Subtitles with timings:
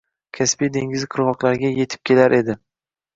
[0.35, 2.57] Kaspiy dengizi qirgʻoqlariga yetib kelar edi.